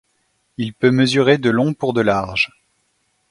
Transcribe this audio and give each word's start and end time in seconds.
Il 0.57 0.73
peut 0.73 0.89
mesurer 0.89 1.37
de 1.37 1.51
long 1.51 1.75
pour 1.75 1.93
de 1.93 2.01
large. 2.01 2.49